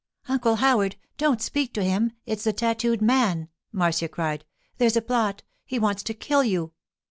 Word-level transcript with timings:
'Uncle 0.27 0.55
Howard, 0.55 0.95
don't 1.19 1.43
speak 1.43 1.75
to 1.75 1.83
him! 1.83 2.13
It's 2.25 2.43
the 2.43 2.53
tattooed 2.53 3.03
man,' 3.03 3.49
Marcia 3.71 4.07
cried. 4.07 4.45
'There's 4.79 4.97
a 4.97 5.01
plot. 5.03 5.43
He 5.63 5.77
wants 5.77 6.01
to 6.01 6.15
kill 6.15 6.43
you. 6.43 6.71